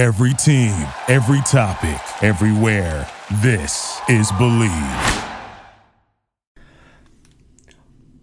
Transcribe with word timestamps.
Every 0.00 0.32
team, 0.32 0.88
every 1.08 1.42
topic, 1.42 2.00
everywhere. 2.22 3.06
This 3.42 4.00
is 4.08 4.32
Bleav. 4.32 5.28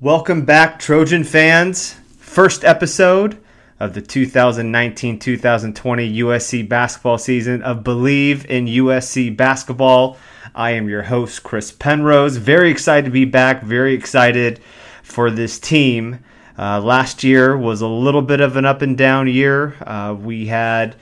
Welcome 0.02 0.44
back, 0.44 0.79
Trojan 0.79 1.24
fans. 1.24 1.94
First 2.18 2.66
episode 2.66 3.38
of 3.79 3.94
the 3.94 4.02
2019 4.02 5.20
2020 5.20 6.18
USC 6.18 6.68
basketball 6.68 7.20
season 7.20 7.62
of 7.62 7.83
Bleav 7.83 8.44
in 8.46 8.65
USC 8.65 9.37
Basketball. 9.37 10.17
I 10.55 10.71
am 10.71 10.89
your 10.89 11.03
host, 11.03 11.44
Chris 11.44 11.71
Penrose. 11.71 12.37
Very 12.37 12.71
excited 12.71 13.05
to 13.05 13.12
be 13.12 13.25
back. 13.25 13.62
Very 13.62 13.94
excited 13.94 14.59
for 15.03 15.29
this 15.29 15.59
team. 15.59 16.25
Uh, 16.57 16.81
last 16.81 17.23
year 17.23 17.55
was 17.55 17.81
a 17.81 17.88
little 17.88 18.23
bit 18.23 18.41
of 18.41 18.57
an 18.57 18.66
up 18.66 18.81
and 18.81 18.98
down 18.98 19.27
year. 19.27 19.75
Uh, 19.81 20.16
we 20.20 20.48
had 20.48 20.95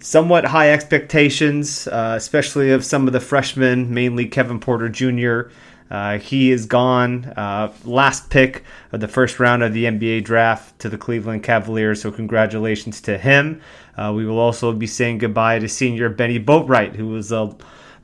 somewhat 0.00 0.44
high 0.44 0.70
expectations, 0.70 1.88
uh, 1.88 2.14
especially 2.16 2.70
of 2.70 2.84
some 2.84 3.06
of 3.06 3.12
the 3.12 3.20
freshmen, 3.20 3.92
mainly 3.92 4.26
Kevin 4.26 4.60
Porter 4.60 4.88
Jr. 4.88 5.50
Uh, 5.90 6.18
he 6.18 6.50
is 6.50 6.66
gone. 6.66 7.24
Uh, 7.36 7.72
last 7.84 8.30
pick 8.30 8.64
of 8.92 9.00
the 9.00 9.08
first 9.08 9.38
round 9.38 9.62
of 9.62 9.72
the 9.72 9.84
NBA 9.84 10.24
draft 10.24 10.78
to 10.80 10.88
the 10.88 10.98
Cleveland 10.98 11.42
Cavaliers, 11.42 12.02
so 12.02 12.10
congratulations 12.10 13.00
to 13.02 13.18
him. 13.18 13.60
Uh, 13.96 14.12
we 14.14 14.26
will 14.26 14.38
also 14.38 14.72
be 14.72 14.86
saying 14.86 15.18
goodbye 15.18 15.58
to 15.58 15.68
senior 15.68 16.08
Bennie 16.08 16.40
Boatwright, 16.40 16.96
who 16.96 17.08
was 17.08 17.32
a 17.32 17.54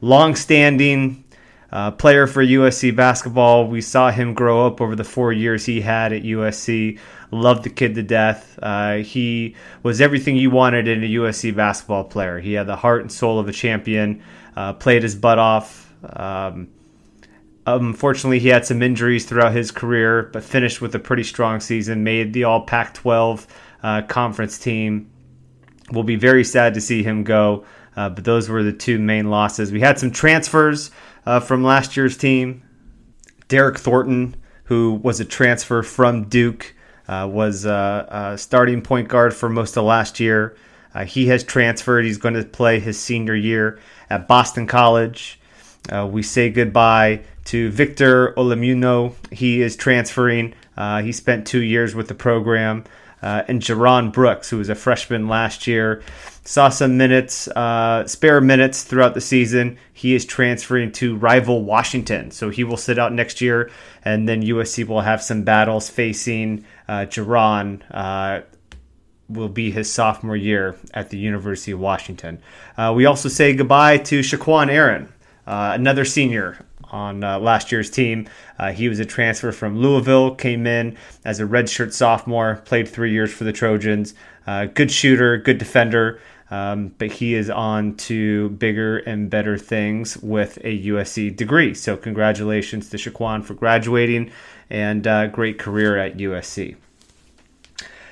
long-standing 0.01 1.22
uh, 1.73 1.91
player 1.91 2.27
for 2.27 2.45
USC 2.45 2.95
basketball. 2.95 3.67
We 3.67 3.81
saw 3.81 4.11
him 4.11 4.35
grow 4.35 4.67
up 4.67 4.81
over 4.81 4.95
the 4.95 5.05
four 5.05 5.33
years 5.33 5.65
he 5.65 5.81
had 5.81 6.13
at 6.13 6.23
USC. 6.23 6.99
Loved 7.31 7.65
the 7.65 7.71
kid 7.71 7.95
to 7.95 8.03
death. 8.03 8.59
Uh, 8.63 8.97
he 8.97 9.57
was 9.83 10.03
everything 10.03 10.37
you 10.37 10.51
wanted 10.51 10.87
in 10.87 11.03
a 11.03 11.07
USC 11.07 11.57
basketball 11.57 12.05
player. 12.05 12.39
He 12.41 12.53
had 12.53 12.67
the 12.67 12.77
heart 12.77 13.01
and 13.01 13.11
soul 13.11 13.39
of 13.39 13.49
a 13.49 13.53
champion. 13.53 14.23
Uh, 14.55 14.75
played 14.75 15.03
his 15.03 15.17
butt 15.17 15.39
off. 15.39 15.91
Um, 16.05 16.69
unfortunately, 17.67 18.39
he 18.39 18.49
had 18.49 18.67
some 18.67 18.83
injuries 18.83 19.25
throughout 19.25 19.53
his 19.53 19.71
career, 19.71 20.29
but 20.31 20.45
finished 20.45 20.83
with 20.83 20.95
a 20.95 20.99
pretty 20.99 21.23
strong 21.23 21.59
season. 21.59 22.05
Made 22.05 22.35
the 22.35 22.45
All 22.45 22.67
Pac-12 22.67 23.47
uh, 23.83 24.03
conference 24.03 24.59
team. 24.59 25.11
We'll 25.91 26.05
be 26.05 26.17
very 26.17 26.45
sad 26.45 26.75
to 26.75 26.83
see 26.83 27.03
him 27.03 27.25
go. 27.25 27.65
Uh, 27.97 28.09
but 28.09 28.25
those 28.25 28.49
were 28.49 28.63
the 28.63 28.73
two 28.73 28.99
main 28.99 29.31
losses. 29.31 29.71
We 29.71 29.81
had 29.81 29.99
some 29.99 30.11
transfers 30.11 30.91
uh, 31.27 31.41
from 31.41 31.63
last 31.63 31.97
year's 31.97 32.17
team. 32.17 32.63
Derryck 33.49 33.79
Thornton, 33.79 34.37
who 34.65 34.95
was 35.03 35.21
a 35.21 35.25
transfer 35.25 35.83
from 35.83 36.29
Duke, 36.29 36.75
uh, 37.09 37.29
was 37.31 37.65
a 37.65 38.35
starting 38.39 38.81
point 38.81 39.09
guard 39.09 39.35
for 39.35 39.49
most 39.49 39.77
of 39.77 39.85
last 39.85 40.21
year. 40.21 40.57
Uh, 40.95 41.05
he 41.05 41.27
has 41.27 41.43
transferred. 41.45 42.05
He's 42.05 42.19
going 42.19 42.35
to 42.35 42.45
play 42.45 42.81
his 42.81 42.99
senior 42.99 43.35
year 43.35 43.79
at 44.11 44.29
Boston 44.29 44.67
College. 44.67 45.39
Uh, 45.89 46.09
we 46.11 46.23
say 46.23 46.51
goodbye 46.51 47.23
to 47.47 47.71
Victor 47.71 48.33
Oladipo. 48.35 49.15
He 49.33 49.63
is 49.63 49.77
transferring. 49.77 50.55
Uh, 50.77 51.03
he 51.03 51.13
spent 51.13 51.47
two 51.47 51.63
years 51.63 51.95
with 51.95 52.09
the 52.09 52.15
program. 52.15 52.85
And 53.23 53.61
J'Raan 53.61 54.13
Brooks, 54.13 54.51
who 54.51 54.59
was 54.59 54.69
a 54.69 54.75
freshman 54.75 55.29
last 55.29 55.67
year, 55.67 56.03
saw 56.45 56.69
some 56.69 56.97
minutes, 56.97 57.49
uh, 57.49 58.07
spare 58.07 58.41
minutes 58.41 58.83
throughout 58.83 59.15
the 59.15 59.21
season. 59.21 59.79
He 59.93 60.15
is 60.15 60.25
transferring 60.25 60.93
to 60.93 61.17
rival 61.17 61.63
Washington, 61.63 62.31
so 62.31 62.51
he 62.51 62.65
will 62.65 62.77
sit 62.77 62.99
out 62.99 63.13
next 63.13 63.41
year, 63.41 63.71
and 64.05 64.29
then 64.29 64.43
USC 64.43 64.87
will 64.87 65.03
have 65.03 65.23
some 65.23 65.45
battles 65.45 65.89
facing 65.89 66.65
uh, 66.89 67.07
J'Raan. 67.09 67.83
Uh, 67.91 68.43
will 69.29 69.49
be 69.49 69.71
his 69.71 69.91
sophomore 69.91 70.37
year 70.37 70.77
at 70.93 71.09
the 71.09 71.17
University 71.17 71.73
of 71.73 71.81
Washington. 71.81 72.39
Uh, 72.77 72.93
we 72.95 73.07
also 73.07 73.31
say 73.31 73.55
goodbye 73.55 73.97
to 73.97 74.21
Shaqquan 74.21 74.69
Aaron, 74.69 75.11
uh, 75.47 75.73
another 75.75 76.05
senior 76.05 76.59
on 76.93 77.25
uh, 77.25 77.39
last 77.39 77.73
year's 77.73 77.91
team. 77.91 78.29
Uh, 78.59 78.73
he 78.73 78.89
was 78.89 79.01
a 79.01 79.05
transfer 79.05 79.51
from 79.51 79.79
Louisville, 79.79 80.35
came 80.35 80.67
in 80.67 80.97
as 81.25 81.41
a 81.41 81.45
redshirt 81.45 81.93
sophomore, 81.93 82.63
played 82.65 82.89
three 82.89 83.13
years 83.13 83.33
for 83.33 83.45
the 83.45 83.53
Trojans. 83.53 84.15
Uh, 84.47 84.67
good 84.67 84.91
shooter, 84.91 85.39
good 85.39 85.59
defender. 85.59 86.21
Um, 86.51 86.95
but 86.99 87.11
he 87.11 87.35
is 87.35 87.49
on 87.49 87.97
to 87.97 88.51
bigger 88.51 88.99
and 88.99 89.31
better 89.31 89.57
things 89.57 90.19
with 90.19 90.59
a 90.59 90.85
USC 90.85 91.35
degree. 91.35 91.73
So, 91.73 91.97
congratulations 91.97 92.91
to 92.91 92.99
Shaqquan 92.99 93.43
for 93.43 93.55
graduating 93.55 94.31
and 94.69 95.07
uh, 95.07 95.29
great 95.29 95.59
career 95.59 95.97
at 95.97 96.19
USC. 96.19 96.77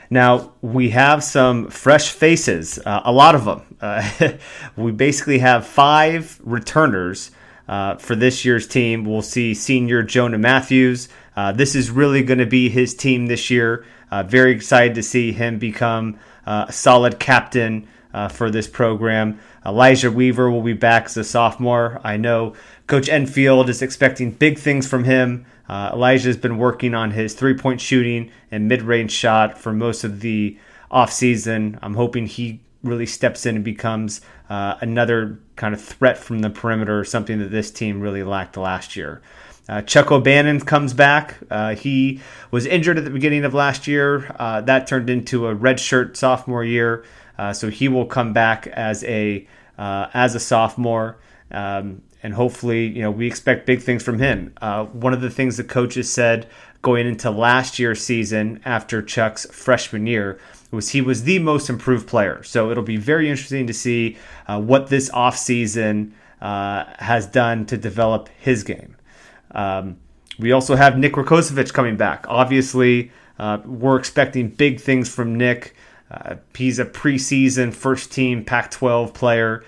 Now, 0.09 0.53
we 0.61 0.91
have 0.91 1.23
some 1.23 1.69
fresh 1.69 2.11
faces, 2.11 2.79
uh, 2.85 3.03
a 3.05 3.13
lot 3.13 3.35
of 3.35 3.45
them. 3.45 3.63
Uh, 3.81 4.33
we 4.77 4.91
basically 4.91 5.39
have 5.39 5.67
five 5.67 6.41
returners 6.43 7.31
uh, 7.71 7.95
for 7.97 8.17
this 8.17 8.45
year's 8.45 8.67
team. 8.67 9.05
We'll 9.05 9.23
see 9.23 9.55
senior 9.55 10.03
Jonah 10.03 10.39
Matthews. 10.39 11.09
Uh, 11.37 11.53
this 11.53 11.77
is 11.77 11.89
really 11.91 12.25
going 12.25 12.39
to 12.39 12.47
be 12.47 12.69
his 12.69 12.95
team 12.95 13.27
this 13.27 13.49
year. 13.49 13.87
Uh, 14.11 14.25
very 14.25 14.51
excited 14.51 14.97
to 14.97 15.03
see 15.05 15.31
him 15.31 15.61
become 15.61 16.19
a 16.45 16.73
solid 16.73 17.21
captain 17.21 17.87
uh, 18.13 18.27
for 18.27 18.51
this 18.51 18.67
program. 18.67 19.39
Elijah 19.65 20.11
Weaver 20.11 20.51
will 20.51 20.63
be 20.63 20.73
back 20.73 21.05
as 21.05 21.17
a 21.17 21.23
sophomore. 21.23 22.01
I 22.03 22.17
know 22.17 22.55
Coach 22.89 23.09
Enfield 23.09 23.71
is 23.71 23.83
expecting 23.83 24.33
big 24.33 24.59
things 24.59 24.89
from 24.89 25.05
him. 25.05 25.47
Uh, 25.69 25.91
Elijah 25.93 26.27
has 26.27 26.37
been 26.37 26.59
working 26.59 26.93
on 26.93 27.13
his 27.13 27.35
three 27.35 27.55
point 27.55 27.81
shooting 27.81 28.33
and 28.51 28.67
mid 28.67 28.83
range 28.83 29.13
shot 29.13 29.57
for 29.57 29.73
most 29.73 30.03
of 30.03 30.21
the 30.21 30.59
offseason. 30.91 31.79
I'm 31.83 31.95
hoping 31.95 32.27
he 32.27 32.63
really 32.83 33.07
steps 33.07 33.47
in 33.47 33.57
and 33.57 33.65
becomes 33.65 34.21
uh, 34.49 34.77
another 34.81 35.39
kind 35.57 35.75
of 35.75 35.81
threat 35.81 36.19
from 36.19 36.41
the 36.41 36.51
perimeter, 36.51 37.05
something 37.05 37.39
that 37.39 37.51
this 37.51 37.71
team 37.71 38.01
really 38.01 38.23
lacked 38.23 38.57
last 38.57 38.97
year. 38.97 39.21
Uh, 39.69 39.83
Chuck 39.83 40.11
O'Bannon 40.11 40.61
comes 40.61 40.93
back. 40.93 41.37
Uh, 41.49 41.77
he 41.77 42.21
was 42.51 42.67
injured 42.67 42.99
at 42.99 43.05
the 43.05 43.11
beginning 43.11 43.45
of 43.45 43.55
last 43.55 43.87
year. 43.87 44.35
Uh, 44.39 44.61
that 44.63 44.87
turned 44.87 45.09
into 45.09 45.47
a 45.47 45.55
redshirt 45.55 46.17
sophomore 46.17 46.65
year. 46.65 47.05
Uh, 47.39 47.53
so 47.53 47.71
he 47.71 47.87
will 47.87 48.07
come 48.07 48.33
back 48.33 48.67
as 48.67 49.05
a 49.05 49.47
uh, 49.79 50.11
as 50.13 50.35
a 50.35 50.41
sophomore, 50.41 51.17
um, 51.53 52.03
and 52.23 52.35
hopefully, 52.35 52.87
you 52.87 53.01
know, 53.01 53.11
we 53.11 53.27
expect 53.27 53.65
big 53.65 53.81
things 53.81 54.03
from 54.03 54.19
him. 54.19 54.53
One 54.93 55.15
of 55.15 55.23
the 55.23 55.31
things 55.31 55.57
the 55.57 55.65
coaches 55.65 56.13
said 56.13 56.47
going 56.83 57.07
into 57.07 57.31
last 57.31 57.79
year's 57.79 58.05
season 58.05 58.61
after 58.65 59.01
Chuck's 59.01 59.47
freshman 59.47 60.07
year 60.07 60.39
was 60.71 60.91
he 60.91 61.01
was 61.01 61.25
the 61.25 61.39
most 61.39 61.69
improved 61.69 62.07
player. 62.07 62.43
So 62.43 62.71
it'll 62.71 62.83
be 62.83 62.97
very 62.97 63.29
interesting 63.29 63.67
to 63.67 63.75
see 63.75 64.17
uh, 64.47 64.61
what 64.61 64.89
this 64.89 65.11
offseason 65.11 66.13
uh, 66.41 66.85
has 66.99 67.27
done 67.27 67.67
to 67.67 67.77
develop 67.77 68.29
his 68.39 68.63
game. 68.63 68.97
Um, 69.53 69.99
we 70.39 70.53
also 70.53 70.77
have 70.77 70.97
Nick 70.97 71.15
Rakocevic 71.15 71.73
coming 71.73 71.97
back. 71.97 72.25
Obviously, 72.29 73.11
uh, 73.39 73.59
we're 73.65 73.99
expecting 73.99 74.49
big 74.49 74.81
things 74.81 75.13
from 75.13 75.35
Nick. 75.37 75.75
Uh, 76.11 76.37
he's 76.57 76.79
a 76.79 76.85
preseason 76.85 77.73
first 77.73 78.13
team 78.13 78.45
Pac 78.45 78.71
12 78.71 79.13
player. 79.13 79.65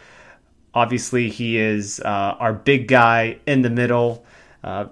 Obviously, 0.74 1.28
he 1.28 1.58
is 1.58 2.00
uh, 2.00 2.36
our 2.38 2.52
big 2.52 2.88
guy 2.88 3.38
in 3.46 3.62
the 3.62 3.70
middle. 3.70 4.24
Uh, 4.64 4.86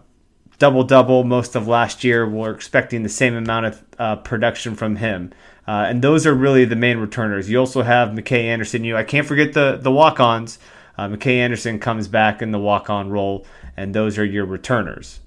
double 0.58 0.84
double 0.84 1.24
most 1.24 1.56
of 1.56 1.66
last 1.66 2.04
year. 2.04 2.28
We're 2.28 2.52
expecting 2.52 3.02
the 3.02 3.08
same 3.08 3.34
amount 3.34 3.66
of 3.66 3.84
uh, 3.98 4.16
production 4.16 4.74
from 4.74 4.96
him. 4.96 5.32
Uh, 5.66 5.86
and 5.88 6.02
those 6.02 6.26
are 6.26 6.34
really 6.34 6.64
the 6.64 6.76
main 6.76 6.98
returners. 6.98 7.48
You 7.48 7.58
also 7.58 7.82
have 7.82 8.10
McKay 8.10 8.44
Anderson. 8.44 8.84
You, 8.84 8.96
I 8.96 9.04
can't 9.04 9.26
forget 9.26 9.52
the 9.52 9.78
the 9.80 9.92
walk 9.92 10.20
ons. 10.20 10.58
Uh, 10.98 11.08
McKay 11.08 11.36
Anderson 11.36 11.78
comes 11.78 12.08
back 12.08 12.42
in 12.42 12.50
the 12.50 12.58
walk 12.58 12.90
on 12.90 13.10
role, 13.10 13.46
and 13.76 13.94
those 13.94 14.18
are 14.18 14.24
your 14.24 14.44
returners. 14.44 15.20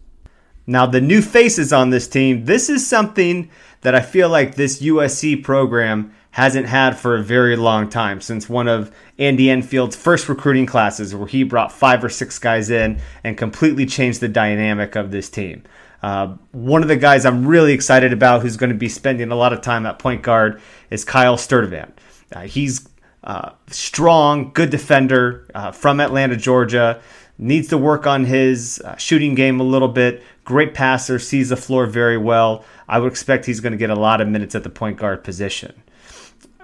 Now, 0.66 0.86
the 0.86 1.02
new 1.02 1.22
faces 1.22 1.74
on 1.74 1.90
this 1.90 2.08
team, 2.08 2.46
this 2.46 2.70
is 2.70 2.86
something 2.86 3.50
that 3.82 3.96
I 3.96 4.02
feel 4.02 4.30
like 4.30 4.56
this 4.56 4.82
USC 4.82 5.44
program 5.44 6.14
hasn't 6.32 6.68
had 6.68 6.98
for 6.98 7.16
a 7.16 7.24
very 7.24 7.56
long 7.56 7.90
time 7.90 8.22
since 8.22 8.50
one 8.50 8.68
of 8.68 8.92
Andy 9.20 9.50
Enfield's 9.50 9.96
first 9.96 10.28
recruiting 10.30 10.66
classes, 10.66 11.14
where 11.14 11.28
he 11.28 11.44
brought 11.44 11.72
five 11.72 12.04
or 12.04 12.10
six 12.10 12.40
guys 12.40 12.70
in 12.70 13.00
and 13.24 13.38
completely 13.38 13.86
changed 13.86 14.20
the 14.20 14.28
dynamic 14.28 14.96
of 14.96 15.12
this 15.12 15.30
team. 15.30 15.64
Uh, 16.04 16.36
one 16.52 16.82
of 16.82 16.90
the 16.90 16.98
guys 16.98 17.26
I'm 17.26 17.48
really 17.48 17.72
excited 17.72 18.12
about 18.12 18.42
who's 18.42 18.58
going 18.58 18.72
to 18.72 18.78
be 18.78 18.90
spending 18.90 19.32
a 19.32 19.36
lot 19.36 19.54
of 19.54 19.62
time 19.62 19.86
at 19.86 20.00
point 20.00 20.22
guard 20.22 20.62
is 20.92 21.06
Kyle 21.06 21.38
Sturdivant. 21.38 21.94
Uh, 22.34 22.42
he's 22.42 22.90
uh, 23.24 23.52
strong, 23.68 24.52
good 24.54 24.70
defender 24.70 25.48
uh, 25.56 25.72
from 25.72 26.02
Atlanta, 26.02 26.36
Georgia. 26.36 27.02
Needs 27.38 27.70
to 27.70 27.78
work 27.78 28.06
on 28.06 28.26
his 28.26 28.82
uh, 28.84 28.98
shooting 28.98 29.34
game 29.34 29.60
a 29.62 29.64
little 29.64 29.88
bit. 29.88 30.22
Great 30.44 30.74
passer, 30.74 31.18
sees 31.20 31.50
the 31.50 31.56
floor 31.56 31.86
very 31.86 32.18
well. 32.18 32.66
I 32.88 33.00
would 33.00 33.10
expect 33.10 33.46
he's 33.46 33.62
going 33.62 33.72
to 33.72 33.78
get 33.78 33.90
a 33.90 33.96
lot 33.96 34.20
of 34.20 34.28
minutes 34.28 34.56
at 34.56 34.64
the 34.64 34.70
point 34.70 34.98
guard 34.98 35.24
position. 35.24 35.82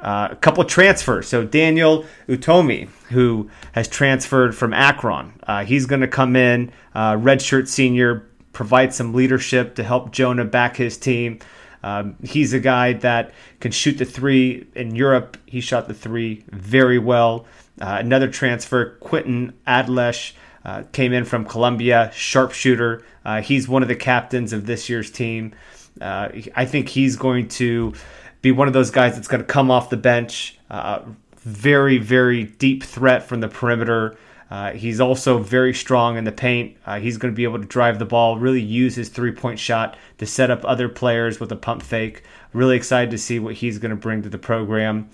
Uh, 0.01 0.29
a 0.31 0.35
couple 0.35 0.63
transfers. 0.63 1.27
So 1.27 1.43
Daniel 1.43 2.05
Utomi, 2.27 2.87
who 3.09 3.49
has 3.71 3.87
transferred 3.87 4.55
from 4.55 4.73
Akron, 4.73 5.33
uh, 5.43 5.65
he's 5.65 5.85
going 5.85 6.01
to 6.01 6.07
come 6.07 6.35
in, 6.35 6.71
uh, 6.93 7.13
redshirt 7.13 7.67
senior, 7.67 8.28
provide 8.59 8.93
some 8.93 9.13
leadership 9.13 9.75
to 9.75 9.81
help 9.81 10.11
Jonah 10.11 10.43
back 10.43 10.75
his 10.75 10.97
team. 10.97 11.39
Um, 11.81 12.17
he's 12.21 12.51
a 12.51 12.59
guy 12.59 12.91
that 12.91 13.31
can 13.61 13.71
shoot 13.71 13.97
the 13.97 14.03
three. 14.03 14.67
In 14.75 14.97
Europe, 14.97 15.37
he 15.45 15.61
shot 15.61 15.87
the 15.87 15.93
three 15.93 16.43
very 16.49 16.99
well. 16.99 17.45
Uh, 17.79 17.99
another 18.01 18.27
transfer, 18.27 18.97
Quinton 18.99 19.53
Adlesh, 19.65 20.33
uh, 20.65 20.83
came 20.91 21.13
in 21.13 21.23
from 21.23 21.45
Columbia, 21.45 22.11
sharpshooter. 22.13 23.01
Uh, 23.23 23.41
he's 23.41 23.69
one 23.69 23.81
of 23.81 23.87
the 23.87 23.95
captains 23.95 24.51
of 24.51 24.65
this 24.65 24.89
year's 24.89 25.09
team. 25.09 25.53
Uh, 26.01 26.27
I 26.53 26.65
think 26.65 26.89
he's 26.89 27.15
going 27.15 27.47
to 27.59 27.93
be 28.41 28.51
one 28.51 28.67
of 28.67 28.73
those 28.73 28.91
guys 28.91 29.15
that's 29.15 29.29
going 29.29 29.41
to 29.41 29.47
come 29.47 29.71
off 29.71 29.89
the 29.89 29.95
bench. 29.95 30.59
Uh, 30.69 31.03
very, 31.37 31.97
very 31.97 32.43
deep 32.43 32.83
threat 32.83 33.23
from 33.23 33.39
the 33.39 33.47
perimeter. 33.47 34.17
Uh, 34.49 34.71
he's 34.71 34.99
also 34.99 35.37
very 35.37 35.73
strong 35.73 36.17
in 36.17 36.23
the 36.23 36.31
paint. 36.31 36.75
Uh, 36.85 36.99
he's 36.99 37.17
going 37.17 37.31
to 37.31 37.35
be 37.35 37.43
able 37.43 37.59
to 37.59 37.67
drive 37.67 37.99
the 37.99 38.05
ball, 38.05 38.37
really 38.37 38.61
use 38.61 38.95
his 38.95 39.09
three 39.09 39.31
point 39.31 39.59
shot 39.59 39.95
to 40.17 40.25
set 40.25 40.49
up 40.49 40.65
other 40.65 40.89
players 40.89 41.39
with 41.39 41.51
a 41.51 41.55
pump 41.55 41.83
fake. 41.83 42.23
Really 42.53 42.75
excited 42.75 43.11
to 43.11 43.17
see 43.17 43.37
what 43.37 43.55
he's 43.55 43.77
going 43.77 43.91
to 43.91 43.95
bring 43.95 44.23
to 44.23 44.29
the 44.29 44.39
program. 44.39 45.09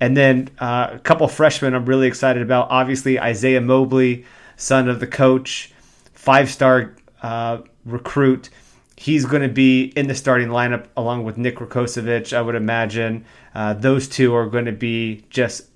And 0.00 0.16
then 0.16 0.50
uh, 0.58 0.90
a 0.92 0.98
couple 0.98 1.28
freshmen 1.28 1.74
I'm 1.74 1.86
really 1.86 2.08
excited 2.08 2.42
about. 2.42 2.68
Obviously, 2.70 3.18
Isaiah 3.18 3.60
Mobley, 3.60 4.24
son 4.56 4.88
of 4.88 4.98
the 4.98 5.06
coach, 5.06 5.72
five 6.12 6.50
star 6.50 6.96
uh, 7.22 7.58
recruit. 7.84 8.50
He's 8.96 9.24
going 9.24 9.42
to 9.42 9.48
be 9.48 9.84
in 9.96 10.08
the 10.08 10.14
starting 10.14 10.48
lineup 10.48 10.86
along 10.96 11.24
with 11.24 11.36
Nick 11.36 11.56
Rakocevic, 11.56 12.32
I 12.32 12.42
would 12.42 12.54
imagine. 12.54 13.24
Uh, 13.54 13.74
those 13.74 14.08
two 14.08 14.34
are 14.34 14.46
going 14.46 14.64
to 14.64 14.72
be 14.72 15.24
just 15.30 15.68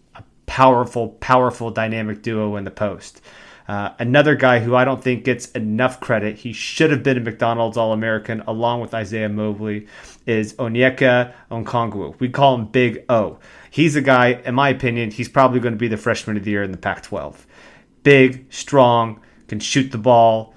powerful, 0.49 1.11
powerful 1.21 1.71
dynamic 1.71 2.23
duo 2.23 2.57
in 2.57 2.65
the 2.65 2.71
post. 2.73 3.21
Uh, 3.69 3.93
another 3.99 4.35
guy 4.35 4.61
who 4.61 4.75
I 4.75 4.85
don't 4.85 5.05
think 5.05 5.25
gets 5.25 5.51
enough 5.51 6.01
credit, 6.01 6.39
he 6.39 6.55
should 6.55 6.91
have 6.91 7.03
been 7.03 7.19
a 7.19 7.21
McDonald's 7.21 7.77
All 7.77 7.93
American 7.93 8.41
along 8.47 8.81
with 8.81 8.95
Isaiah 8.95 9.29
Mobley, 9.29 9.87
is 10.27 10.55
Onyeka 10.55 11.35
Okongwu. 11.51 12.19
We 12.19 12.31
call 12.31 12.55
him 12.55 12.65
Big 12.67 13.05
O. 13.11 13.39
He's 13.71 13.95
a 13.95 14.01
guy, 14.01 14.41
in 14.47 14.55
my 14.55 14.71
opinion, 14.71 15.11
he's 15.11 15.29
probably 15.29 15.61
going 15.61 15.75
to 15.75 15.79
be 15.79 15.89
the 15.89 15.99
freshman 15.99 16.39
of 16.39 16.45
the 16.45 16.51
year 16.51 16.63
in 16.63 16.73
the 16.73 16.79
Pac 16.79 17.03
12. 17.03 17.47
Big, 18.03 18.47
strong, 18.51 19.21
can 19.49 19.61
shoot 19.61 19.93
the 19.93 19.99
ball, 19.99 20.55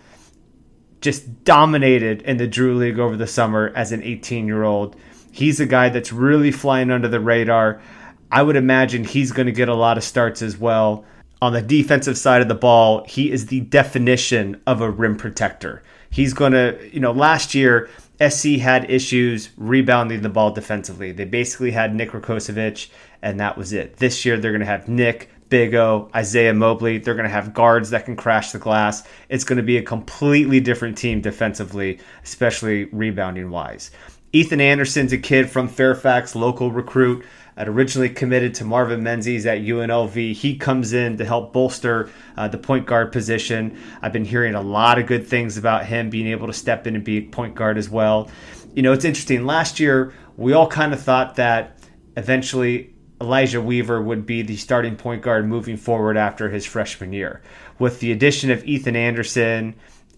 just 1.02 1.44
dominated 1.44 2.22
in 2.22 2.38
the 2.38 2.48
Drew 2.48 2.78
League 2.78 3.00
over 3.00 3.18
the 3.18 3.28
summer 3.28 3.74
as 3.76 3.92
an 3.92 4.02
18 4.04 4.48
year 4.48 4.64
old. 4.64 4.96
He's 5.34 5.60
a 5.60 5.66
guy 5.66 5.90
that's 5.90 6.14
really 6.14 6.52
flying 6.52 6.92
under 6.92 7.10
the 7.10 7.20
radar. 7.20 7.82
I 8.31 8.42
would 8.42 8.56
imagine 8.56 9.04
he's 9.04 9.31
going 9.31 9.48
to 9.48 9.51
get 9.51 9.69
a 9.69 9.75
lot 9.75 9.98
of 9.98 10.04
starts 10.04 10.42
as 10.42 10.57
well. 10.57 11.06
On 11.42 11.54
the 11.54 11.62
defensive 11.62 12.18
side 12.18 12.42
of 12.42 12.48
the 12.48 12.56
ball, 12.56 13.04
he 13.06 13.31
is 13.31 13.48
the 13.48 13.62
definition 13.62 14.62
of 14.66 14.80
a 14.80 14.89
rim 14.89 15.18
protector. 15.18 15.83
He's 16.10 16.33
going 16.33 16.54
to, 16.54 16.89
you 16.94 17.00
know, 17.00 17.12
last 17.12 17.56
year, 17.56 17.89
SC 18.25 18.57
had 18.60 18.89
issues 18.89 19.50
rebounding 19.57 20.22
the 20.22 20.30
ball 20.30 20.51
defensively. 20.51 21.12
They 21.12 21.25
basically 21.25 21.72
had 21.72 21.95
Nick 21.95 22.12
Rakocevic, 22.12 22.89
and 23.22 23.39
that 23.39 23.57
was 23.57 23.74
it. 23.74 23.98
This 23.98 24.24
year, 24.24 24.38
they're 24.38 24.51
going 24.51 24.60
to 24.60 24.66
have 24.66 24.88
Nick, 24.88 25.30
Big 25.50 25.74
O, 25.74 26.10
Isaiah 26.16 26.54
Mobley. 26.54 27.00
They're 27.00 27.16
going 27.16 27.28
to 27.28 27.30
have 27.30 27.54
guards 27.54 27.89
that 27.89 28.06
can 28.06 28.16
crash 28.16 28.51
the 28.51 28.60
glass. 28.60 29.04
It's 29.28 29.44
going 29.44 29.57
to 29.57 29.63
be 29.63 29.78
a 29.78 29.83
completely 29.83 30.60
different 30.60 30.98
team 30.98 31.22
defensively, 31.22 32.00
especially 32.24 32.86
rebounding 32.86 33.50
wise. 33.50 33.92
Ethan 34.33 34.62
Anderson's 34.62 35.12
a 35.13 35.18
kid 35.18 35.50
from 35.50 35.68
Fairfax, 35.68 36.36
local 36.36 36.72
recruit 36.72 37.25
had 37.57 37.68
originally 37.68 38.10
committed 38.10 38.56
to 38.56 38.66
Marvin 38.66 39.04
Menzies 39.04 39.45
at 39.45 39.60
UNLV. 39.60 40.33
He 40.33 40.57
comes 40.57 40.94
in 40.94 41.18
to 41.18 41.25
help 41.25 41.54
bolster 41.54 42.10
uh, 42.36 42.48
the 42.48 42.57
point 42.57 42.88
guard 42.88 43.12
position. 43.12 43.78
I've 44.01 44.13
been 44.13 44.25
hearing 44.25 44.56
a 44.56 44.62
lot 44.62 44.98
of 44.98 45.06
good 45.06 45.28
things 45.28 45.57
about 45.57 45.86
him 45.86 46.10
being 46.10 46.28
able 46.28 46.48
to 46.48 46.54
step 46.54 46.88
in 46.88 46.95
and 46.95 47.04
be 47.04 47.18
a 47.18 47.22
point 47.22 47.54
guard 47.54 47.78
as 47.78 47.89
well. 47.89 48.31
You 48.74 48.81
know, 48.81 48.94
it's 48.94 49.06
interesting. 49.06 49.45
Last 49.45 49.80
year, 49.80 50.13
we 50.38 50.54
all 50.54 50.68
kind 50.68 50.92
of 50.92 51.01
thought 51.01 51.36
that 51.36 51.78
eventually 52.18 52.95
Elijah 53.19 53.62
Weaver 53.62 54.01
would 54.01 54.25
be 54.25 54.42
the 54.42 54.57
starting 54.57 54.95
point 54.95 55.22
guard 55.22 55.45
moving 55.45 55.78
forward 55.78 56.18
after 56.18 56.50
his 56.50 56.66
freshman 56.66 57.13
year. 57.13 57.42
With 57.78 58.00
the 58.00 58.12
addition 58.12 58.50
of 58.50 58.63
Ethan 58.63 58.95
Anderson 58.95 59.75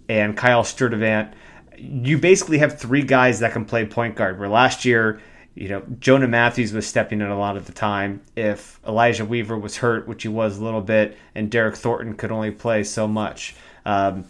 and 0.08 0.38
Kyle 0.38 0.64
Sturdivant, 0.64 1.34
you 1.78 2.18
basically 2.18 2.60
have 2.60 2.80
three 2.80 3.04
guys 3.04 3.40
that 3.40 3.54
can 3.54 3.66
play 3.66 3.86
point 3.86 4.16
guard. 4.16 4.40
Where 4.40 4.50
last 4.50 4.86
year, 4.86 5.22
you 5.56 5.70
know, 5.70 5.84
Jonah 6.00 6.28
Matthews 6.28 6.74
was 6.74 6.88
stepping 6.88 7.22
in 7.22 7.28
a 7.28 7.38
lot 7.38 7.58
of 7.58 7.66
the 7.66 7.72
time. 7.72 8.22
If 8.36 8.80
Elijah 8.88 9.26
Weaver 9.26 9.58
was 9.58 9.78
hurt, 9.78 10.08
which 10.08 10.24
he 10.24 10.30
was 10.30 10.58
a 10.58 10.64
little 10.64 10.82
bit, 10.82 11.18
and 11.36 11.52
Derryck 11.52 11.78
Thornton 11.78 12.16
could 12.16 12.32
only 12.32 12.52
play 12.52 12.84
so 12.84 13.08
much. 13.08 13.56
Um, 13.86 14.26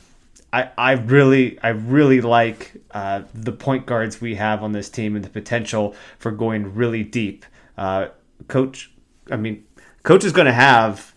I, 0.51 0.69
I 0.77 0.91
really 0.91 1.59
I 1.61 1.69
really 1.69 2.21
like 2.21 2.73
uh, 2.91 3.23
the 3.33 3.51
point 3.51 3.85
guards 3.85 4.21
we 4.21 4.35
have 4.35 4.61
on 4.61 4.71
this 4.71 4.89
team 4.89 5.15
and 5.15 5.25
the 5.25 5.29
potential 5.29 5.95
for 6.19 6.31
going 6.31 6.75
really 6.75 7.03
deep. 7.03 7.45
Uh, 7.77 8.09
coach, 8.47 8.91
I 9.31 9.35
mean, 9.35 9.65
coach 10.03 10.23
is 10.23 10.31
going 10.31 10.45
to 10.45 10.53
have 10.53 11.12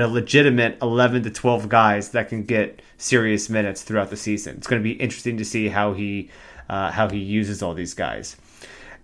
a 0.00 0.08
legitimate 0.08 0.78
11 0.80 1.24
to 1.24 1.30
12 1.30 1.68
guys 1.68 2.10
that 2.10 2.28
can 2.28 2.44
get 2.44 2.80
serious 2.96 3.50
minutes 3.50 3.82
throughout 3.82 4.10
the 4.10 4.16
season. 4.16 4.56
It's 4.56 4.66
going 4.66 4.80
to 4.80 4.84
be 4.84 4.92
interesting 4.92 5.36
to 5.36 5.44
see 5.44 5.68
how 5.68 5.92
he 5.92 6.30
uh, 6.68 6.90
how 6.90 7.08
he 7.08 7.18
uses 7.18 7.62
all 7.62 7.74
these 7.74 7.92
guys. 7.92 8.36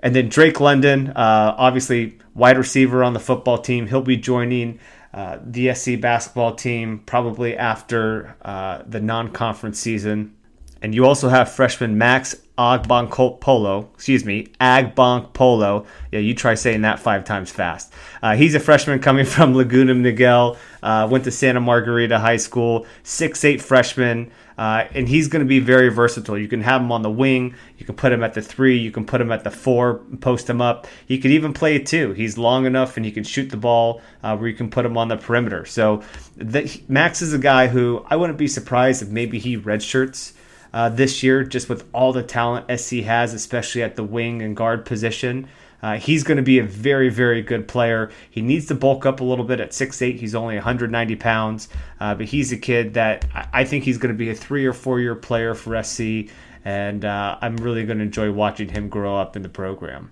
And 0.00 0.14
then 0.14 0.28
Drake 0.28 0.60
London, 0.60 1.08
uh, 1.08 1.54
obviously 1.58 2.18
wide 2.34 2.56
receiver 2.56 3.02
on 3.02 3.12
the 3.12 3.20
football 3.20 3.58
team. 3.58 3.88
He'll 3.88 4.00
be 4.00 4.16
joining 4.16 4.78
uh, 5.12 5.38
the 5.44 5.74
SC 5.74 6.00
basketball 6.00 6.54
team 6.54 7.00
probably 7.04 7.56
after 7.56 8.36
uh, 8.42 8.82
the 8.86 9.00
non 9.00 9.32
conference 9.32 9.78
season. 9.78 10.34
And 10.80 10.94
you 10.94 11.04
also 11.04 11.28
have 11.28 11.50
freshman 11.50 11.98
Max 11.98 12.36
Agbonkpolo, 12.58 13.94
excuse 13.94 14.24
me, 14.24 14.48
Agbonkpolo. 14.60 15.86
Yeah, 16.10 16.18
you 16.18 16.34
try 16.34 16.54
saying 16.54 16.82
that 16.82 16.98
five 16.98 17.24
times 17.24 17.50
fast. 17.52 17.92
Uh, 18.20 18.34
he's 18.34 18.56
a 18.56 18.60
freshman 18.60 18.98
coming 18.98 19.24
from 19.26 19.54
Laguna 19.54 19.94
Niguel, 19.94 20.58
uh, 20.82 21.06
went 21.08 21.24
to 21.24 21.30
Santa 21.30 21.60
Margarita 21.60 22.18
High 22.18 22.36
School, 22.36 22.86
six-eight 23.04 23.62
freshman. 23.62 24.32
Uh, 24.58 24.88
and 24.92 25.08
he's 25.08 25.28
going 25.28 25.38
to 25.38 25.48
be 25.48 25.60
very 25.60 25.88
versatile. 25.88 26.36
You 26.36 26.48
can 26.48 26.62
have 26.62 26.80
him 26.80 26.90
on 26.90 27.02
the 27.02 27.10
wing, 27.10 27.54
you 27.76 27.86
can 27.86 27.94
put 27.94 28.10
him 28.10 28.24
at 28.24 28.34
the 28.34 28.42
three, 28.42 28.76
you 28.76 28.90
can 28.90 29.06
put 29.06 29.20
him 29.20 29.30
at 29.30 29.44
the 29.44 29.52
four, 29.52 30.00
post 30.20 30.50
him 30.50 30.60
up. 30.60 30.88
He 31.06 31.18
could 31.18 31.30
even 31.30 31.52
play 31.52 31.78
too. 31.78 32.12
He's 32.12 32.36
long 32.36 32.66
enough 32.66 32.96
and 32.96 33.06
he 33.06 33.12
can 33.12 33.22
shoot 33.22 33.50
the 33.50 33.56
ball 33.56 34.02
uh, 34.24 34.36
where 34.36 34.48
you 34.48 34.56
can 34.56 34.68
put 34.68 34.84
him 34.84 34.98
on 34.98 35.06
the 35.06 35.16
perimeter. 35.16 35.64
So 35.64 36.02
the, 36.36 36.82
Max 36.88 37.22
is 37.22 37.32
a 37.32 37.38
guy 37.38 37.68
who 37.68 38.04
I 38.10 38.16
wouldn't 38.16 38.36
be 38.36 38.48
surprised 38.48 39.00
if 39.00 39.10
maybe 39.10 39.38
he 39.38 39.56
redshirts. 39.56 40.32
Uh, 40.72 40.88
this 40.88 41.22
year, 41.22 41.44
just 41.44 41.68
with 41.68 41.88
all 41.94 42.12
the 42.12 42.22
talent 42.22 42.66
SC 42.78 42.96
has, 42.96 43.32
especially 43.32 43.82
at 43.82 43.96
the 43.96 44.04
wing 44.04 44.42
and 44.42 44.56
guard 44.56 44.84
position. 44.84 45.48
Uh, 45.82 45.96
he's 45.96 46.24
going 46.24 46.36
to 46.36 46.42
be 46.42 46.58
a 46.58 46.64
very, 46.64 47.08
very 47.08 47.40
good 47.40 47.68
player. 47.68 48.10
He 48.30 48.40
needs 48.40 48.66
to 48.66 48.74
bulk 48.74 49.06
up 49.06 49.20
a 49.20 49.24
little 49.24 49.44
bit 49.44 49.60
at 49.60 49.70
6'8. 49.70 50.18
He's 50.18 50.34
only 50.34 50.56
190 50.56 51.16
pounds, 51.16 51.68
uh, 52.00 52.14
but 52.16 52.26
he's 52.26 52.50
a 52.50 52.56
kid 52.56 52.94
that 52.94 53.24
I 53.52 53.64
think 53.64 53.84
he's 53.84 53.98
going 53.98 54.12
to 54.12 54.18
be 54.18 54.30
a 54.30 54.34
three 54.34 54.66
or 54.66 54.72
four 54.72 55.00
year 55.00 55.14
player 55.14 55.54
for 55.54 55.80
SC, 55.82 56.30
and 56.64 57.04
uh, 57.04 57.38
I'm 57.40 57.56
really 57.58 57.84
going 57.84 57.98
to 57.98 58.04
enjoy 58.04 58.32
watching 58.32 58.68
him 58.68 58.88
grow 58.88 59.16
up 59.16 59.36
in 59.36 59.42
the 59.42 59.48
program. 59.48 60.10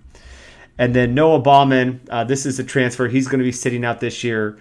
And 0.77 0.95
then 0.95 1.13
Noah 1.13 1.39
Baumann, 1.39 2.01
uh, 2.09 2.23
this 2.23 2.45
is 2.45 2.59
a 2.59 2.63
transfer. 2.63 3.07
He's 3.07 3.27
going 3.27 3.39
to 3.39 3.45
be 3.45 3.51
sitting 3.51 3.83
out 3.83 3.99
this 3.99 4.23
year. 4.23 4.57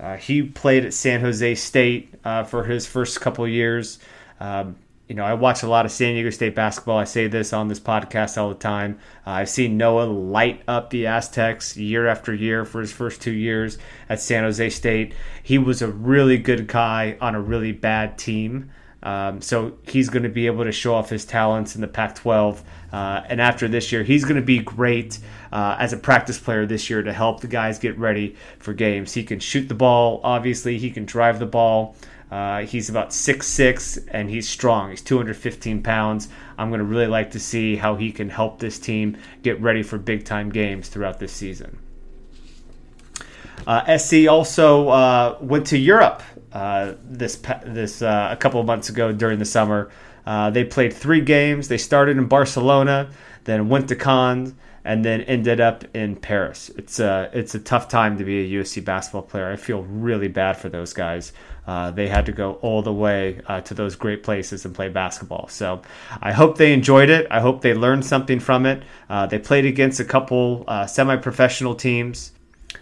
Uh, 0.00 0.16
he 0.16 0.42
played 0.42 0.84
at 0.84 0.92
San 0.92 1.20
Jose 1.20 1.54
State 1.54 2.14
uh, 2.24 2.44
for 2.44 2.64
his 2.64 2.86
first 2.86 3.20
couple 3.20 3.46
years. 3.48 3.98
Um, 4.40 4.76
you 5.08 5.14
know, 5.14 5.24
I 5.24 5.34
watch 5.34 5.62
a 5.62 5.68
lot 5.68 5.84
of 5.84 5.92
San 5.92 6.14
Diego 6.14 6.30
State 6.30 6.54
basketball. 6.54 6.96
I 6.96 7.04
say 7.04 7.26
this 7.26 7.52
on 7.52 7.68
this 7.68 7.80
podcast 7.80 8.38
all 8.38 8.48
the 8.48 8.54
time. 8.54 8.98
Uh, 9.26 9.32
I've 9.32 9.50
seen 9.50 9.76
Noah 9.76 10.04
light 10.04 10.62
up 10.66 10.90
the 10.90 11.06
Aztecs 11.06 11.76
year 11.76 12.06
after 12.06 12.34
year 12.34 12.64
for 12.64 12.80
his 12.80 12.92
first 12.92 13.20
two 13.20 13.32
years 13.32 13.76
at 14.08 14.20
San 14.20 14.44
Jose 14.44 14.70
State. 14.70 15.14
He 15.42 15.58
was 15.58 15.82
a 15.82 15.88
really 15.88 16.38
good 16.38 16.66
guy 16.68 17.18
on 17.20 17.34
a 17.34 17.40
really 17.40 17.72
bad 17.72 18.16
team. 18.16 18.70
Um, 19.02 19.42
so 19.42 19.76
he's 19.82 20.08
going 20.08 20.22
to 20.22 20.30
be 20.30 20.46
able 20.46 20.64
to 20.64 20.72
show 20.72 20.94
off 20.94 21.10
his 21.10 21.26
talents 21.26 21.74
in 21.74 21.82
the 21.82 21.86
Pac 21.86 22.14
12. 22.14 22.62
Uh, 22.90 23.20
and 23.28 23.38
after 23.38 23.68
this 23.68 23.92
year, 23.92 24.02
he's 24.02 24.24
going 24.24 24.36
to 24.36 24.42
be 24.42 24.60
great 24.60 25.18
uh, 25.52 25.76
as 25.78 25.92
a 25.92 25.98
practice 25.98 26.38
player 26.38 26.64
this 26.64 26.88
year 26.88 27.02
to 27.02 27.12
help 27.12 27.40
the 27.40 27.46
guys 27.46 27.78
get 27.78 27.98
ready 27.98 28.34
for 28.58 28.72
games. 28.72 29.12
He 29.12 29.22
can 29.22 29.40
shoot 29.40 29.68
the 29.68 29.74
ball, 29.74 30.22
obviously, 30.24 30.78
he 30.78 30.90
can 30.90 31.04
drive 31.04 31.38
the 31.38 31.46
ball. 31.46 31.94
Uh, 32.34 32.66
he's 32.66 32.90
about 32.90 33.12
six 33.12 33.46
six 33.46 33.96
and 34.08 34.28
he's 34.28 34.48
strong. 34.48 34.90
He's 34.90 35.02
215 35.02 35.84
pounds. 35.84 36.28
I'm 36.58 36.68
going 36.68 36.80
to 36.80 36.84
really 36.84 37.06
like 37.06 37.30
to 37.30 37.38
see 37.38 37.76
how 37.76 37.94
he 37.94 38.10
can 38.10 38.28
help 38.28 38.58
this 38.58 38.76
team 38.76 39.16
get 39.44 39.60
ready 39.60 39.84
for 39.84 39.98
big 39.98 40.24
time 40.24 40.50
games 40.50 40.88
throughout 40.88 41.20
this 41.20 41.32
season. 41.32 41.78
Uh, 43.68 43.96
SC 43.96 44.26
also 44.28 44.88
uh, 44.88 45.38
went 45.42 45.68
to 45.68 45.78
Europe 45.78 46.24
uh, 46.52 46.94
this 47.04 47.40
this 47.66 48.02
uh, 48.02 48.30
a 48.32 48.36
couple 48.36 48.58
of 48.58 48.66
months 48.66 48.88
ago 48.88 49.12
during 49.12 49.38
the 49.38 49.44
summer. 49.44 49.92
Uh, 50.26 50.50
they 50.50 50.64
played 50.64 50.92
three 50.92 51.20
games. 51.20 51.68
They 51.68 51.78
started 51.78 52.16
in 52.16 52.26
Barcelona, 52.26 53.10
then 53.44 53.68
went 53.68 53.86
to 53.90 53.94
Cannes, 53.94 54.56
and 54.84 55.04
then 55.04 55.22
ended 55.22 55.60
up 55.60 55.84
in 55.94 56.16
Paris. 56.16 56.70
It's 56.76 56.98
a 56.98 57.30
it's 57.32 57.54
a 57.54 57.60
tough 57.60 57.88
time 57.88 58.18
to 58.18 58.24
be 58.24 58.40
a 58.40 58.60
USC 58.60 58.84
basketball 58.84 59.22
player. 59.22 59.52
I 59.52 59.56
feel 59.56 59.84
really 59.84 60.28
bad 60.28 60.56
for 60.56 60.68
those 60.68 60.92
guys. 60.92 61.32
Uh, 61.66 61.90
they 61.90 62.08
had 62.08 62.26
to 62.26 62.32
go 62.32 62.54
all 62.54 62.82
the 62.82 62.92
way 62.92 63.40
uh, 63.46 63.60
to 63.62 63.74
those 63.74 63.96
great 63.96 64.22
places 64.22 64.64
and 64.64 64.74
play 64.74 64.88
basketball. 64.88 65.48
So 65.48 65.80
I 66.20 66.32
hope 66.32 66.58
they 66.58 66.72
enjoyed 66.72 67.08
it. 67.08 67.26
I 67.30 67.40
hope 67.40 67.62
they 67.62 67.74
learned 67.74 68.04
something 68.04 68.38
from 68.38 68.66
it. 68.66 68.82
Uh, 69.08 69.26
they 69.26 69.38
played 69.38 69.64
against 69.64 69.98
a 70.00 70.04
couple 70.04 70.64
uh, 70.68 70.86
semi-professional 70.86 71.74
teams. 71.74 72.32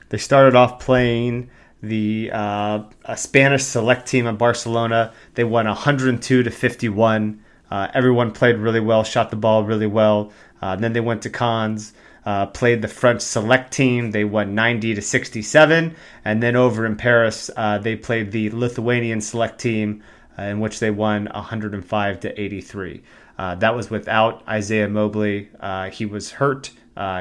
They 0.08 0.18
started 0.18 0.56
off 0.56 0.80
playing 0.80 1.50
the 1.80 2.30
uh, 2.32 2.82
Spanish 3.16 3.62
select 3.62 4.06
team 4.06 4.26
in 4.26 4.36
Barcelona. 4.36 5.12
They 5.34 5.44
won 5.44 5.66
102 5.66 6.42
to 6.42 6.50
51. 6.50 7.42
Uh, 7.70 7.88
everyone 7.94 8.32
played 8.32 8.56
really 8.56 8.80
well, 8.80 9.04
shot 9.04 9.30
the 9.30 9.36
ball 9.36 9.64
really 9.64 9.86
well. 9.86 10.32
Then 10.60 10.92
they 10.92 11.00
went 11.00 11.22
to 11.22 11.30
Cannes, 11.30 11.92
uh, 12.24 12.46
played 12.46 12.82
the 12.82 12.88
French 12.88 13.20
select 13.20 13.72
team. 13.72 14.10
They 14.10 14.24
won 14.24 14.54
90 14.54 14.94
to 14.94 15.02
67. 15.02 15.96
And 16.24 16.42
then 16.42 16.56
over 16.56 16.86
in 16.86 16.96
Paris, 16.96 17.50
uh, 17.56 17.78
they 17.78 17.96
played 17.96 18.32
the 18.32 18.50
Lithuanian 18.50 19.20
select 19.20 19.60
team, 19.60 20.02
uh, 20.38 20.42
in 20.42 20.60
which 20.60 20.80
they 20.80 20.90
won 20.90 21.28
105 21.34 22.20
to 22.20 22.40
83. 22.40 23.02
Uh, 23.38 23.54
that 23.56 23.74
was 23.74 23.90
without 23.90 24.46
Isaiah 24.48 24.88
Mobley. 24.88 25.50
Uh, 25.58 25.90
he 25.90 26.06
was 26.06 26.32
hurt. 26.32 26.70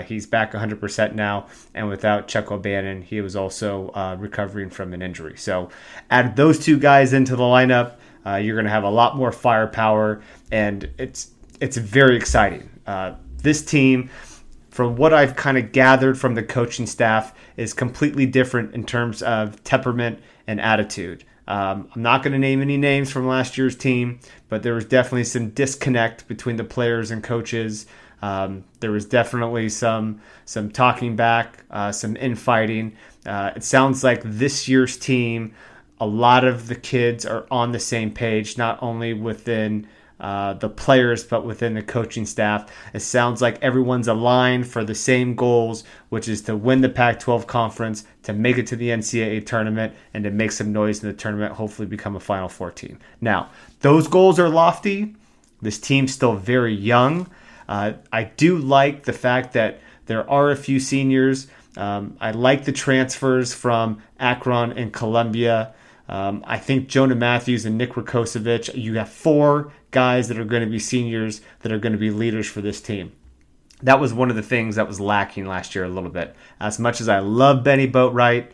he's 0.06 0.26
back 0.28 0.52
100% 0.52 1.16
now. 1.16 1.48
And 1.74 1.88
without 1.88 2.28
Chuck 2.28 2.52
O'Bannon, 2.52 3.02
he 3.02 3.22
was 3.22 3.36
also 3.36 3.92
recovering 4.20 4.70
from 4.70 4.94
an 4.94 5.02
injury. 5.02 5.38
So 5.38 5.70
add 6.10 6.36
those 6.36 6.60
two 6.60 6.78
guys 6.78 7.14
into 7.14 7.36
the 7.36 7.44
lineup. 7.44 7.96
you're 8.26 8.56
going 8.56 8.66
to 8.66 8.72
have 8.72 8.84
a 8.84 8.90
lot 8.90 9.16
more 9.18 9.32
firepower, 9.32 10.22
and 10.52 10.92
it's 10.98 11.32
it's 11.62 11.78
very 11.78 12.18
exciting. 12.18 12.70
Uh, 12.86 13.14
this 13.38 13.64
team, 13.64 14.10
from 14.72 14.96
what 14.96 15.14
I've 15.14 15.36
kind 15.36 15.58
of 15.58 15.72
gathered 15.72 16.18
from 16.18 16.34
the 16.34 16.42
coaching 16.42 16.88
staff, 16.88 17.36
is 17.58 17.74
completely 17.74 18.26
different 18.26 18.74
in 18.74 18.86
terms 18.86 19.22
of 19.22 19.64
temperament 19.64 20.20
and 20.48 20.60
attitude. 20.60 21.24
Um, 21.48 21.90
I'm 21.94 22.02
not 22.02 22.24
going 22.24 22.34
to 22.34 22.40
name 22.40 22.62
any 22.62 22.78
names 22.78 23.12
from 23.12 23.28
last 23.28 23.58
year's 23.58 23.76
team, 23.76 24.20
but 24.48 24.64
there 24.64 24.74
was 24.74 24.86
definitely 24.86 25.26
some 25.26 25.50
disconnect 25.50 26.28
between 26.28 26.56
the 26.56 26.64
players 26.64 27.12
and 27.12 27.22
coaches. 27.22 27.86
Um, 28.22 28.64
there 28.80 28.92
was 28.92 29.06
definitely 29.06 29.68
some 29.70 30.22
some 30.46 30.72
talking 30.72 31.16
back, 31.16 31.66
uh, 31.70 31.92
some 31.92 32.16
infighting. 32.16 32.96
Uh, 33.26 33.52
it 33.56 33.64
sounds 33.64 34.04
like 34.04 34.22
this 34.24 34.68
year's 34.70 34.96
team, 34.96 35.54
a 36.00 36.06
lot 36.06 36.46
of 36.46 36.68
the 36.68 36.76
kids 36.76 37.26
are 37.26 37.46
on 37.52 37.72
the 37.74 37.80
same 37.80 38.12
page, 38.12 38.58
not 38.58 38.82
only 38.82 39.14
within 39.14 39.88
uh, 40.22 40.54
the 40.54 40.70
players, 40.70 41.24
but 41.24 41.44
within 41.44 41.74
the 41.74 41.82
coaching 41.82 42.28
staff. 42.28 42.72
It 42.94 43.00
sounds 43.00 43.42
like 43.42 43.62
everyone's 43.62 44.08
aligned 44.08 44.68
for 44.68 44.84
the 44.84 44.94
same 44.94 45.36
goals, 45.36 45.84
which 46.10 46.30
is 46.30 46.44
to 46.44 46.56
win 46.56 46.82
the 46.82 46.90
Pac 46.90 47.20
12 47.20 47.48
conference, 47.48 48.06
to 48.24 48.32
make 48.32 48.60
it 48.60 48.68
to 48.68 48.76
the 48.76 48.90
NCAA 48.90 49.46
tournament, 49.46 49.94
and 50.14 50.24
to 50.24 50.30
make 50.30 50.52
some 50.52 50.72
noise 50.72 51.04
in 51.04 51.10
the 51.10 51.16
tournament, 51.16 51.54
hopefully 51.54 51.88
become 51.88 52.16
a 52.16 52.20
Final 52.20 52.50
14. 52.50 53.00
Now, 53.20 53.50
those 53.80 54.08
goals 54.08 54.40
are 54.40 54.48
lofty. 54.48 55.16
This 55.60 55.80
team's 55.80 56.14
still 56.14 56.36
very 56.36 56.74
young. 56.74 57.28
Uh, 57.68 57.94
I 58.14 58.26
do 58.26 58.60
like 58.60 59.04
the 59.04 59.14
fact 59.14 59.54
that 59.54 59.80
there 60.06 60.30
are 60.30 60.52
a 60.52 60.56
few 60.56 60.80
seniors. 60.80 61.48
Um, 61.78 62.16
I 62.22 62.30
like 62.32 62.66
the 62.66 62.72
transfers 62.72 63.56
from 63.56 64.04
Akron 64.20 64.74
and 64.74 64.94
Columbia. 64.94 65.74
Um, 66.12 66.44
I 66.46 66.58
think 66.58 66.90
Jonah 66.90 67.16
Matthews 67.16 67.66
and 67.66 67.78
Nick 67.78 67.94
Rakocevic, 67.94 68.76
you 68.76 68.96
have 68.96 69.10
four 69.10 69.72
guys 69.92 70.28
that 70.28 70.38
are 70.38 70.46
going 70.46 70.64
to 70.64 70.70
be 70.70 70.78
seniors 70.78 71.40
that 71.62 71.72
are 71.72 71.80
going 71.80 71.94
to 71.94 71.98
be 71.98 72.12
leaders 72.12 72.48
for 72.48 72.60
this 72.60 72.82
team. 72.82 73.14
That 73.82 74.02
was 74.02 74.14
one 74.14 74.30
of 74.30 74.36
the 74.36 74.44
things 74.44 74.76
that 74.76 74.90
was 74.90 75.00
lacking 75.00 75.46
last 75.46 75.74
year 75.74 75.86
a 75.86 75.90
little 75.90 76.10
bit. 76.10 76.36
As 76.60 76.78
much 76.78 77.00
as 77.00 77.08
I 77.08 77.20
love 77.20 77.64
Bennie 77.64 77.90
Boatwright, 77.90 78.48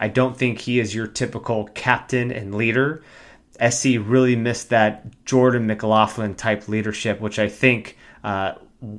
I 0.00 0.08
don't 0.08 0.36
think 0.36 0.60
he 0.60 0.80
is 0.80 0.94
your 0.94 1.06
typical 1.06 1.66
captain 1.74 2.32
and 2.32 2.54
leader. 2.54 3.02
SC 3.60 3.90
really 4.00 4.34
missed 4.34 4.70
that 4.70 5.24
Jordan 5.26 5.66
McLaughlin 5.66 6.34
type 6.34 6.66
leadership, 6.66 7.20
which 7.20 7.38
I 7.38 7.48
think 7.48 7.98
uh, 8.24 8.54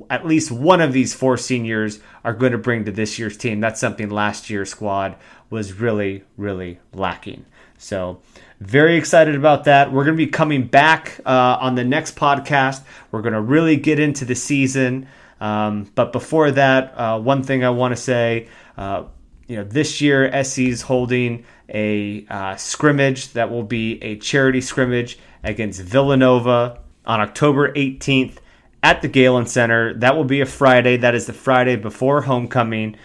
at 0.08 0.24
least 0.24 0.50
one 0.50 0.80
of 0.80 0.92
these 0.92 1.12
four 1.14 1.36
seniors 1.36 2.00
are 2.22 2.32
going 2.32 2.52
to 2.52 2.58
bring 2.58 2.84
to 2.84 2.92
this 2.92 3.18
year's 3.18 3.36
team. 3.36 3.60
That's 3.60 3.80
something 3.80 4.08
last 4.08 4.48
year's 4.48 4.70
squad 4.70 5.16
was 5.50 5.74
really, 5.74 6.24
really 6.36 6.78
lacking. 6.92 7.44
So 7.78 8.20
very 8.60 8.96
excited 8.96 9.34
about 9.34 9.64
that. 9.64 9.92
We're 9.92 10.04
going 10.04 10.16
to 10.16 10.24
be 10.24 10.30
coming 10.30 10.66
back 10.66 11.20
uh, 11.26 11.58
on 11.60 11.74
the 11.74 11.84
next 11.84 12.16
podcast. 12.16 12.82
We're 13.10 13.22
going 13.22 13.34
to 13.34 13.40
really 13.40 13.76
get 13.76 13.98
into 13.98 14.24
the 14.24 14.34
season. 14.34 15.08
Um, 15.40 15.90
but 15.94 16.12
before 16.12 16.50
that, 16.52 16.98
uh, 16.98 17.20
one 17.20 17.42
thing 17.42 17.64
I 17.64 17.70
want 17.70 17.94
to 17.94 18.00
say, 18.00 18.48
uh, 18.76 19.04
you 19.46 19.56
know, 19.56 19.64
this 19.64 20.00
year 20.00 20.42
SC 20.42 20.60
is 20.60 20.82
holding 20.82 21.44
a 21.68 22.26
uh, 22.30 22.56
scrimmage 22.56 23.32
that 23.32 23.50
will 23.50 23.62
be 23.62 24.02
a 24.02 24.16
charity 24.16 24.60
scrimmage 24.60 25.18
against 25.42 25.80
Villanova 25.82 26.80
on 27.04 27.20
October 27.20 27.72
18th 27.72 28.36
at 28.82 29.02
the 29.02 29.08
Galen 29.08 29.46
Center. 29.46 29.94
That 29.94 30.16
will 30.16 30.24
be 30.24 30.40
a 30.40 30.46
Friday. 30.46 30.96
That 30.96 31.14
is 31.14 31.26
the 31.26 31.32
Friday 31.32 31.76
before 31.76 32.22
homecoming 32.22 32.96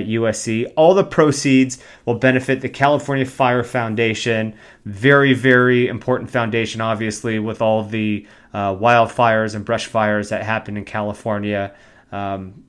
at 0.00 0.06
USC. 0.06 0.72
All 0.76 0.94
the 0.94 1.04
proceeds 1.04 1.78
will 2.04 2.14
benefit 2.16 2.60
the 2.60 2.68
California 2.68 3.24
Fire 3.24 3.62
Foundation. 3.62 4.54
Very, 4.84 5.34
very 5.34 5.86
important 5.86 6.30
foundation, 6.30 6.80
obviously, 6.80 7.38
with 7.38 7.62
all 7.62 7.84
the 7.84 8.26
uh, 8.52 8.74
wildfires 8.74 9.54
and 9.54 9.64
brush 9.64 9.86
fires 9.86 10.28
that 10.28 10.42
happen 10.42 10.76
in 10.76 10.84
California. 10.84 11.74
Um, 12.12 12.64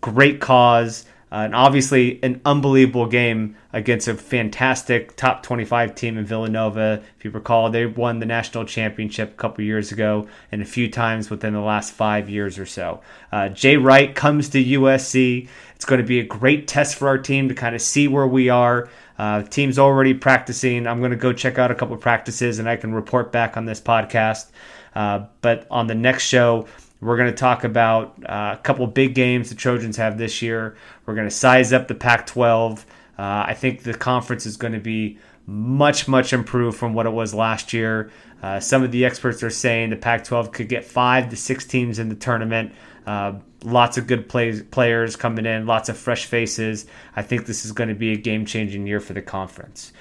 great 0.00 0.40
cause. 0.40 1.06
Uh, 1.34 1.46
and 1.46 1.54
obviously, 1.56 2.22
an 2.22 2.40
unbelievable 2.44 3.06
game 3.08 3.56
against 3.72 4.06
a 4.06 4.14
fantastic 4.14 5.16
top 5.16 5.42
25 5.42 5.92
team 5.96 6.16
in 6.16 6.24
Villanova. 6.24 7.02
If 7.18 7.24
you 7.24 7.32
recall, 7.32 7.70
they 7.70 7.86
won 7.86 8.20
the 8.20 8.26
national 8.26 8.66
championship 8.66 9.32
a 9.32 9.34
couple 9.34 9.64
years 9.64 9.90
ago 9.90 10.28
and 10.52 10.62
a 10.62 10.64
few 10.64 10.88
times 10.88 11.30
within 11.30 11.52
the 11.52 11.60
last 11.60 11.92
five 11.92 12.30
years 12.30 12.56
or 12.56 12.66
so. 12.66 13.00
Uh, 13.32 13.48
Jay 13.48 13.76
Wright 13.76 14.14
comes 14.14 14.48
to 14.50 14.62
USC. 14.62 15.48
It's 15.74 15.84
going 15.84 16.00
to 16.00 16.06
be 16.06 16.20
a 16.20 16.24
great 16.24 16.68
test 16.68 16.94
for 16.94 17.08
our 17.08 17.18
team 17.18 17.48
to 17.48 17.54
kind 17.56 17.74
of 17.74 17.82
see 17.82 18.06
where 18.06 18.28
we 18.28 18.48
are. 18.48 18.88
Uh, 19.18 19.42
team's 19.42 19.76
already 19.76 20.14
practicing. 20.14 20.86
I'm 20.86 21.00
going 21.00 21.10
to 21.10 21.16
go 21.16 21.32
check 21.32 21.58
out 21.58 21.72
a 21.72 21.74
couple 21.74 21.96
practices 21.96 22.60
and 22.60 22.68
I 22.68 22.76
can 22.76 22.94
report 22.94 23.32
back 23.32 23.56
on 23.56 23.64
this 23.64 23.80
podcast. 23.80 24.52
Uh, 24.94 25.24
but 25.40 25.66
on 25.68 25.88
the 25.88 25.96
next 25.96 26.22
show, 26.22 26.68
we're 27.04 27.18
going 27.18 27.30
to 27.30 27.36
talk 27.36 27.64
about 27.64 28.18
uh, 28.24 28.56
a 28.58 28.60
couple 28.62 28.86
big 28.86 29.14
games 29.14 29.50
the 29.50 29.54
Trojans 29.54 29.98
have 29.98 30.16
this 30.16 30.40
year. 30.40 30.76
We're 31.04 31.14
going 31.14 31.28
to 31.28 31.34
size 31.34 31.72
up 31.72 31.86
the 31.86 31.94
Pac 31.94 32.26
12. 32.26 32.86
Uh, 33.18 33.22
I 33.46 33.54
think 33.54 33.82
the 33.82 33.92
conference 33.92 34.46
is 34.46 34.56
going 34.56 34.72
to 34.72 34.80
be 34.80 35.18
much, 35.46 36.08
much 36.08 36.32
improved 36.32 36.78
from 36.78 36.94
what 36.94 37.04
it 37.04 37.10
was 37.10 37.34
last 37.34 37.74
year. 37.74 38.10
Uh, 38.42 38.58
some 38.58 38.82
of 38.82 38.90
the 38.90 39.04
experts 39.04 39.42
are 39.42 39.50
saying 39.50 39.90
the 39.90 39.96
Pac 39.96 40.24
12 40.24 40.52
could 40.52 40.68
get 40.68 40.84
five 40.84 41.28
to 41.28 41.36
six 41.36 41.66
teams 41.66 41.98
in 41.98 42.08
the 42.08 42.14
tournament. 42.14 42.72
Uh, 43.06 43.34
lots 43.62 43.98
of 43.98 44.06
good 44.06 44.26
play- 44.26 44.62
players 44.62 45.14
coming 45.14 45.44
in, 45.44 45.66
lots 45.66 45.90
of 45.90 45.98
fresh 45.98 46.24
faces. 46.24 46.86
I 47.14 47.20
think 47.20 47.44
this 47.44 47.66
is 47.66 47.72
going 47.72 47.88
to 47.88 47.94
be 47.94 48.12
a 48.12 48.16
game 48.16 48.46
changing 48.46 48.86
year 48.86 49.00
for 49.00 49.12
the 49.12 49.22
conference. 49.22 49.92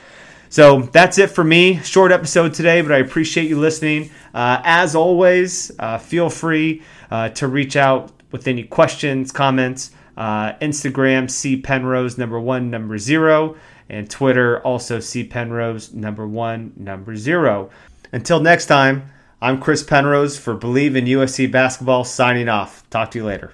So 0.53 0.83
that's 0.83 1.17
it 1.17 1.31
for 1.31 1.43
me. 1.43 1.79
Short 1.81 2.12
episode 2.12 2.53
today, 2.53 2.81
but 2.81 2.91
I 2.91 2.98
appreciate 2.98 3.50
you 3.50 3.60
listening. 3.60 4.12
Uh, 4.36 4.62
as 4.63 4.93
always, 4.93 5.72
uh, 5.79 5.98
feel 5.98 6.29
free 6.29 6.83
uh, 7.10 7.29
to 7.29 7.48
reach 7.48 7.75
out 7.75 8.12
with 8.31 8.48
any 8.48 8.62
questions, 8.62 9.31
comments. 9.31 9.89
Uh, 10.15 10.53
Instagram, 10.62 11.27
C 11.27 11.57
Penrose, 11.57 12.19
number 12.19 12.39
one, 12.39 12.69
number 12.69 13.00
zero. 13.00 13.55
And 13.89 14.07
Twitter, 14.07 14.62
also 14.62 15.00
C 15.00 15.24
Penrose, 15.24 15.91
number 15.91 16.27
one, 16.27 16.74
number 16.77 17.15
zero. 17.15 17.72
Until 18.12 18.39
next 18.39 18.67
time, 18.67 19.10
I'm 19.41 19.60
Chris 19.60 19.81
Penrose 19.81 20.38
for 20.38 20.55
Bleav 20.55 20.95
in 20.95 21.05
USC 21.05 21.51
Basketball, 21.51 22.03
signing 22.03 22.48
off. 22.48 22.88
Talk 22.91 23.10
to 23.10 23.17
you 23.17 23.25
later. 23.25 23.53